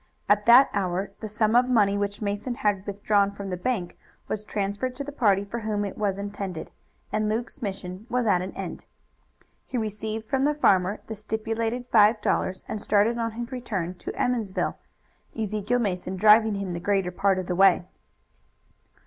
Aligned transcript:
At 0.27 0.47
that 0.47 0.71
hour 0.73 1.11
the 1.19 1.27
sum 1.27 1.55
of 1.55 1.69
money 1.69 1.95
which 1.95 2.23
Mason 2.23 2.55
had 2.55 2.87
withdrawn 2.87 3.29
from 3.29 3.51
the 3.51 3.55
bank 3.55 3.99
was 4.27 4.43
transferred 4.43 4.95
to 4.95 5.03
the 5.03 5.11
party 5.11 5.43
for 5.45 5.59
whom 5.59 5.85
it 5.85 5.95
was 5.95 6.17
intended, 6.17 6.71
and 7.11 7.29
Luke's 7.29 7.61
mission 7.61 8.07
was 8.09 8.25
at 8.25 8.41
an 8.41 8.51
end. 8.53 8.85
He 9.63 9.77
received 9.77 10.25
from 10.27 10.43
the 10.45 10.55
farmer 10.55 11.01
the 11.05 11.13
stipulated 11.13 11.85
five 11.91 12.19
dollars, 12.19 12.63
and 12.67 12.81
started 12.81 13.19
on 13.19 13.33
his 13.33 13.51
return 13.51 13.93
to 13.99 14.11
Emmonsville, 14.19 14.75
Ezekiel 15.39 15.77
Mason 15.77 16.15
driving 16.15 16.55
him 16.55 16.73
the 16.73 16.79
greater 16.79 17.11
part 17.11 17.37
of 17.37 17.45
the 17.45 17.55
way. 17.55 17.85